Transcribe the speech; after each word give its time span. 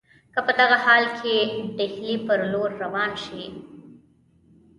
که 0.33 0.39
په 0.45 0.51
دغه 0.59 0.77
حال 0.85 1.05
کې 1.19 1.35
ډهلي 1.77 2.15
پر 2.27 2.39
لور 2.51 2.71
روان 2.83 3.11
شي. 3.23 3.43